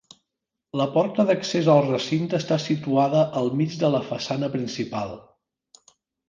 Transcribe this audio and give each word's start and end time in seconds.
La 0.79 0.85
porta 0.93 1.25
d'accés 1.31 1.69
al 1.73 1.81
recinte 1.87 2.35
està 2.43 2.57
situada 2.63 3.21
al 3.43 3.53
mig 3.61 3.77
de 3.85 3.93
la 3.97 4.01
façana 4.09 4.51
principal. 4.57 5.15